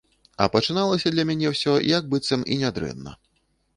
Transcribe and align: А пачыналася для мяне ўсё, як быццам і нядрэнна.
А 0.43 0.45
пачыналася 0.53 1.11
для 1.15 1.25
мяне 1.31 1.53
ўсё, 1.53 1.73
як 1.97 2.09
быццам 2.15 2.41
і 2.57 2.59
нядрэнна. 2.63 3.11